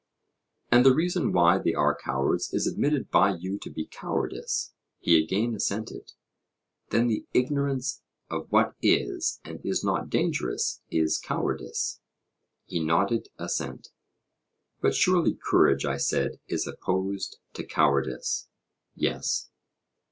[0.71, 4.73] And the reason why they are cowards is admitted by you to be cowardice?
[4.97, 6.13] He again assented.
[6.89, 11.99] Then the ignorance of what is and is not dangerous is cowardice?
[12.65, 13.89] He nodded assent.
[14.81, 18.47] But surely courage, I said, is opposed to cowardice?
[18.95, 19.51] Yes.